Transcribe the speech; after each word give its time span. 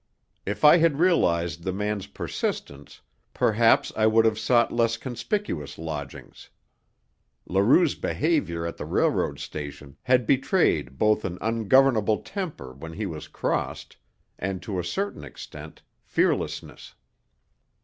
If 0.47 0.65
I 0.65 0.77
had 0.77 0.97
realized 0.97 1.61
the 1.61 1.71
man's 1.71 2.07
persistence, 2.07 3.01
perhaps 3.35 3.91
I 3.95 4.07
would 4.07 4.25
have 4.25 4.39
sought 4.39 4.71
less 4.73 4.97
conspicuous 4.97 5.77
lodgings. 5.77 6.49
Leroux's 7.45 7.93
behaviour 7.93 8.65
at 8.65 8.77
the 8.77 8.85
railroad 8.85 9.37
station 9.37 9.97
had 10.01 10.25
betrayed 10.25 10.97
both 10.97 11.23
an 11.23 11.37
ungovernable 11.39 12.17
temper 12.23 12.73
when 12.73 12.93
he 12.93 13.05
was 13.05 13.27
crossed, 13.27 13.97
and 14.39 14.59
to 14.63 14.79
a 14.79 14.83
certain 14.83 15.23
extent, 15.23 15.83
fearlessness. 16.01 16.95